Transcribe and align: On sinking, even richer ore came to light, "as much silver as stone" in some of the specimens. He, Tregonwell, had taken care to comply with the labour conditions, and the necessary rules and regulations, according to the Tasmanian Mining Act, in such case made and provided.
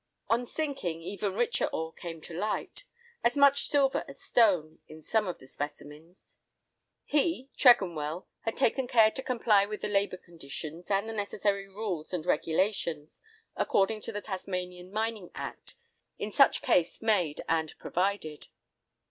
On 0.31 0.47
sinking, 0.47 1.03
even 1.03 1.35
richer 1.35 1.65
ore 1.67 1.93
came 1.93 2.21
to 2.21 2.33
light, 2.35 2.85
"as 3.23 3.35
much 3.37 3.67
silver 3.67 4.03
as 4.07 4.19
stone" 4.19 4.79
in 4.87 5.03
some 5.03 5.27
of 5.27 5.37
the 5.37 5.45
specimens. 5.45 6.39
He, 7.05 7.51
Tregonwell, 7.55 8.25
had 8.39 8.57
taken 8.57 8.87
care 8.87 9.11
to 9.11 9.21
comply 9.21 9.67
with 9.67 9.81
the 9.81 9.87
labour 9.87 10.17
conditions, 10.17 10.89
and 10.89 11.07
the 11.07 11.13
necessary 11.13 11.67
rules 11.67 12.15
and 12.15 12.25
regulations, 12.25 13.21
according 13.55 14.01
to 14.01 14.11
the 14.11 14.21
Tasmanian 14.21 14.91
Mining 14.91 15.29
Act, 15.35 15.75
in 16.17 16.31
such 16.31 16.63
case 16.63 17.03
made 17.03 17.43
and 17.47 17.75
provided. 17.77 18.47